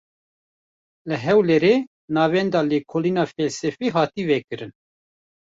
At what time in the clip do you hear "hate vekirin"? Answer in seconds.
3.95-4.71